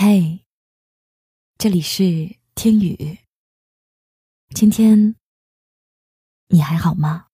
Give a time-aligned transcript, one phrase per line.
[0.00, 0.38] 嘿，
[1.58, 2.04] 这里是
[2.54, 3.18] 听雨。
[4.54, 5.16] 今天
[6.46, 7.24] 你还好吗？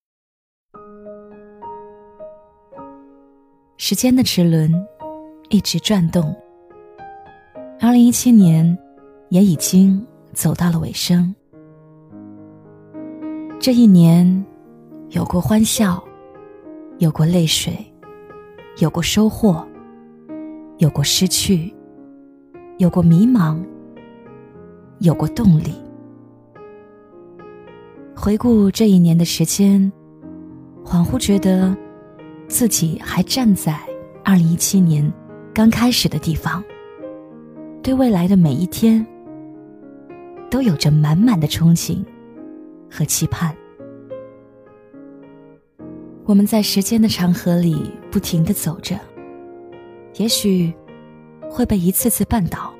[3.77, 4.73] 时间的齿轮
[5.51, 6.35] 一直转动，
[7.81, 8.79] 二零一七年
[9.29, 10.03] 也已经
[10.33, 11.35] 走到了尾声。
[13.61, 14.43] 这一年，
[15.11, 16.03] 有过欢笑，
[16.97, 17.77] 有过泪水，
[18.79, 19.69] 有过收获，
[20.79, 21.71] 有过失去。
[22.79, 23.57] 有过迷茫，
[24.99, 25.73] 有过动力。
[28.17, 29.93] 回顾这一年的时间，
[30.85, 31.77] 恍惚觉得
[32.49, 33.79] 自己还站在
[34.25, 35.13] 二零一七年
[35.55, 36.65] 刚开始的地方，
[37.81, 39.07] 对未来的每一天
[40.51, 42.05] 都有着满满的憧憬
[42.91, 43.55] 和期盼。
[46.25, 48.99] 我们在时间的长河里不停的走着，
[50.17, 50.75] 也许。
[51.55, 52.75] 会被一次次绊倒，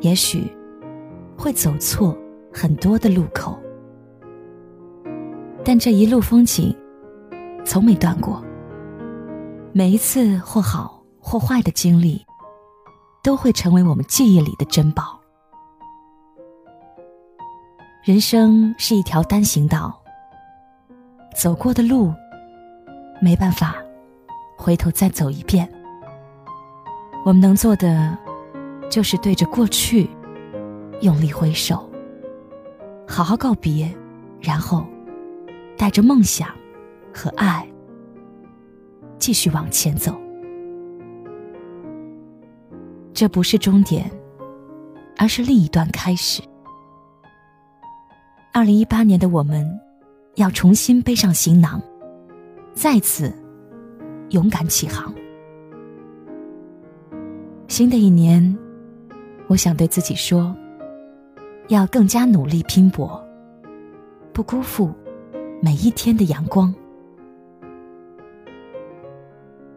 [0.00, 0.50] 也许
[1.36, 2.16] 会走错
[2.50, 3.58] 很多的路口，
[5.62, 6.74] 但这一路风景
[7.62, 8.42] 从没断过。
[9.74, 12.24] 每一次或好或坏的经历，
[13.22, 15.20] 都会成为我们记忆里的珍宝。
[18.02, 20.02] 人生是一条单行道，
[21.36, 22.14] 走过的路
[23.20, 23.76] 没办法
[24.56, 25.70] 回头再走一遍。
[27.24, 28.18] 我们能做的，
[28.90, 30.10] 就是对着过去
[31.02, 31.88] 用力挥手，
[33.06, 33.88] 好好告别，
[34.40, 34.84] 然后
[35.76, 36.48] 带着梦想
[37.14, 37.64] 和爱
[39.18, 40.20] 继续往前走。
[43.14, 44.10] 这不是终点，
[45.16, 46.42] 而是另一段开始。
[48.52, 49.64] 二零一八年的我们，
[50.34, 51.80] 要重新背上行囊，
[52.74, 53.32] 再次
[54.30, 55.14] 勇敢起航。
[57.72, 58.54] 新的一年，
[59.46, 60.54] 我想对自己说：
[61.68, 63.18] 要更加努力拼搏，
[64.30, 64.92] 不辜负
[65.62, 66.70] 每一天的阳光。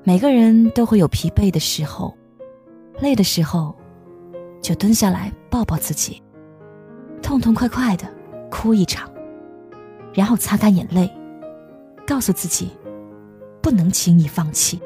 [0.03, 2.13] 每个人都会有疲惫的时候，
[2.99, 3.73] 累的时候，
[4.61, 6.21] 就蹲下来抱抱自己，
[7.21, 8.05] 痛痛快快的
[8.51, 9.09] 哭一场，
[10.13, 11.09] 然后擦干眼泪，
[12.05, 12.71] 告诉自己
[13.61, 14.81] 不能轻易放弃。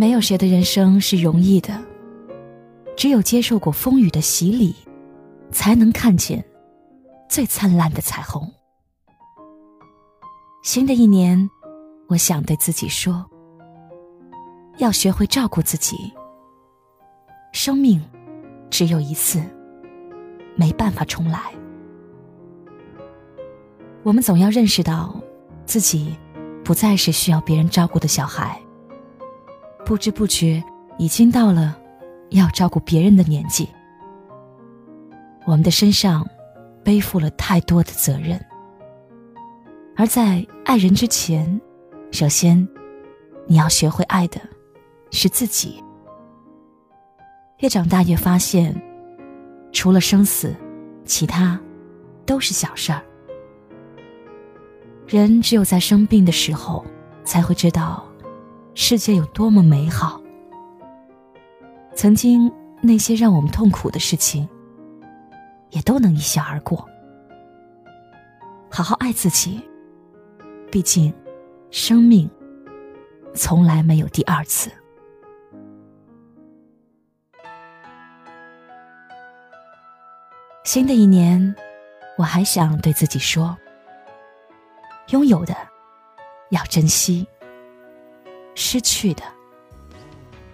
[0.00, 1.78] 没有谁的人生是容易的，
[2.96, 4.74] 只有接受过风雨的洗礼，
[5.50, 6.42] 才能看见
[7.28, 8.50] 最灿烂的彩虹。
[10.62, 11.50] 新的一年，
[12.08, 13.22] 我想对自己说：
[14.78, 16.10] 要学会照顾自己。
[17.52, 18.02] 生命
[18.70, 19.38] 只有一次，
[20.56, 21.52] 没办法重来。
[24.02, 25.14] 我们总要认识到，
[25.66, 26.16] 自己
[26.64, 28.58] 不再是需要别人照顾的小孩。
[29.84, 30.62] 不知不觉，
[30.98, 31.76] 已经到了
[32.30, 33.68] 要照顾别人的年纪。
[35.46, 36.28] 我们的身上
[36.84, 38.40] 背负了太多的责任，
[39.96, 41.60] 而在爱人之前，
[42.12, 42.68] 首先
[43.46, 44.40] 你要学会爱的
[45.10, 45.82] 是自己。
[47.58, 48.74] 越长大越发现，
[49.72, 50.54] 除了生死，
[51.04, 51.60] 其他
[52.24, 53.02] 都是小事儿。
[55.06, 56.84] 人只有在生病的时候，
[57.24, 58.09] 才会知道。
[58.74, 60.20] 世界有多么美好！
[61.94, 62.50] 曾经
[62.80, 64.48] 那些让我们痛苦的事情，
[65.70, 66.88] 也都能一笑而过。
[68.70, 69.60] 好好爱自己，
[70.70, 71.12] 毕竟
[71.70, 72.30] 生命
[73.34, 74.70] 从来没有第二次。
[80.64, 81.54] 新的一年，
[82.16, 83.56] 我还想对自己说：
[85.08, 85.54] 拥有的
[86.50, 87.26] 要珍惜。
[88.62, 89.22] 失去的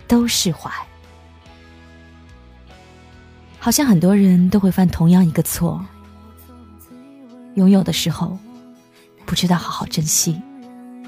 [0.06, 0.71] 都释怀，
[3.59, 5.84] 好像很多人都会犯同样一个错：
[7.56, 8.39] 拥有的时候
[9.27, 10.41] 不知道好好珍惜，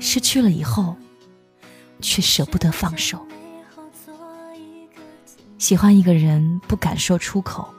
[0.00, 0.96] 失去了以后
[2.00, 3.24] 却舍不得放手。
[5.56, 7.72] 喜欢一个人不敢说出口，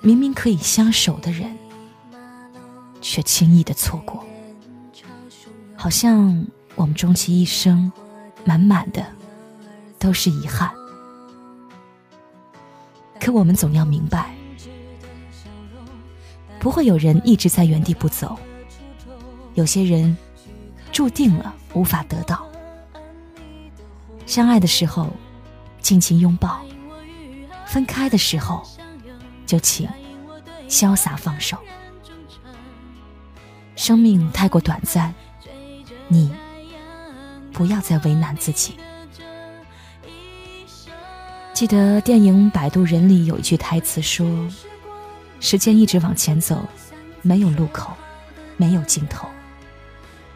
[0.00, 1.54] 明明可以相守的人，
[3.02, 4.24] 却轻易的错过。
[5.76, 7.92] 好像我们终其一生。
[8.44, 9.04] 满满的
[9.98, 10.70] 都是遗憾，
[13.20, 14.34] 可我们总要明白，
[16.58, 18.36] 不会有人一直在原地不走。
[19.54, 20.16] 有些人
[20.90, 22.46] 注定了无法得到。
[24.26, 25.08] 相爱的时候，
[25.80, 26.64] 尽情拥抱；
[27.66, 28.62] 分开的时候，
[29.46, 29.88] 就请
[30.68, 31.56] 潇洒放手。
[33.76, 35.14] 生命太过短暂，
[36.08, 36.32] 你。
[37.52, 38.76] 不要再为难自己。
[41.52, 44.26] 记得电影《摆渡人》里有一句台词说
[45.38, 46.66] ：“时间一直往前走，
[47.20, 47.92] 没有路口，
[48.56, 49.28] 没有尽头。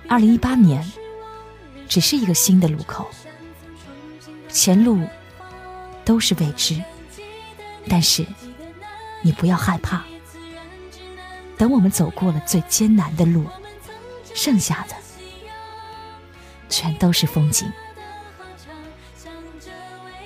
[0.08, 0.84] 二零一八年，
[1.88, 3.08] 只是一个新的路口，
[4.48, 5.00] 前路
[6.04, 6.80] 都是未知。
[7.88, 8.24] 但是，
[9.22, 10.04] 你不要害怕，
[11.56, 13.46] 等我们走过了最艰难的路，
[14.34, 14.94] 剩下的
[16.68, 17.70] 全都是风景。”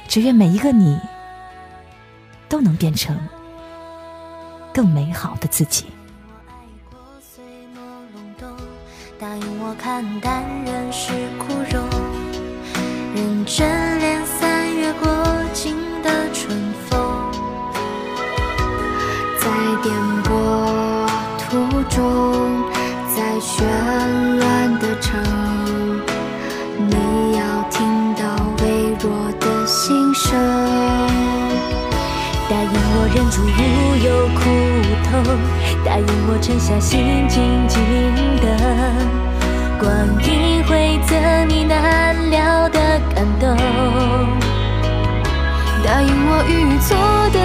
[0.08, 0.98] 只愿每一个你
[2.48, 3.16] 都能变成
[4.74, 5.86] 更美好的自己。
[9.20, 11.88] 答应我看淡人世苦衷，
[13.14, 15.06] 认真练三月过
[15.52, 16.58] 境的春
[16.88, 17.30] 风，
[19.38, 19.46] 在
[19.82, 19.94] 颠
[20.24, 21.06] 簸
[21.38, 22.64] 途中，
[23.14, 23.62] 在绚
[24.38, 25.99] 乱的城，
[33.30, 34.40] 我忍住无有苦
[35.04, 35.10] 痛，
[35.84, 37.80] 答应我沉下心静静
[38.40, 38.50] 等，
[39.78, 39.88] 光
[40.24, 40.28] 阴
[40.64, 41.14] 会赠
[41.48, 42.78] 你难了的
[43.14, 43.56] 感动。
[45.84, 46.96] 答应我与错
[47.30, 47.38] 的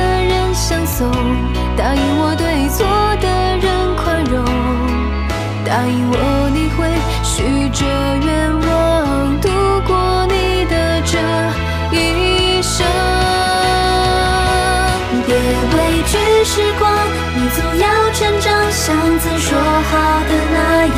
[16.55, 16.89] 时光，
[17.35, 20.95] 你总要成长，像曾说好的那样。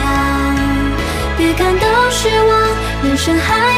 [1.35, 2.61] 别感到失望，
[3.01, 3.76] 人生还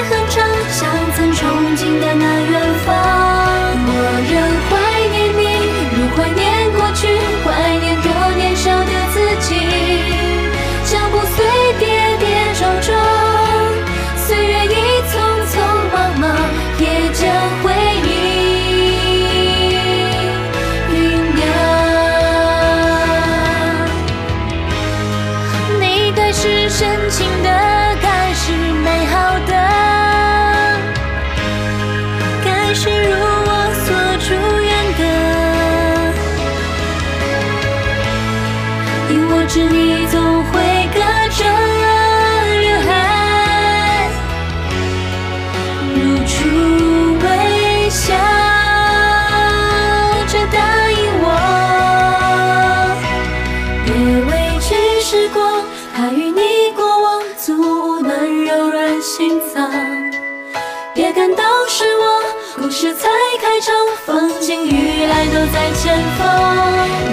[61.13, 62.23] 感到失望
[62.57, 63.09] 故事才
[63.41, 63.75] 开场
[64.06, 66.56] 风景雨来都在前方。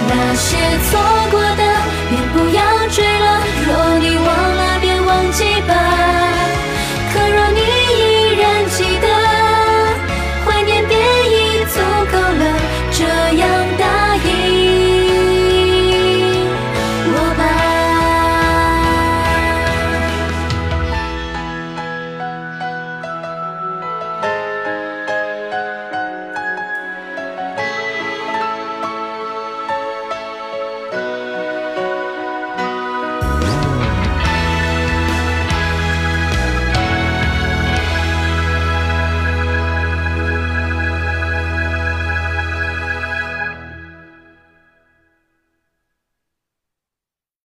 [0.09, 0.57] 那些
[0.89, 1.16] 错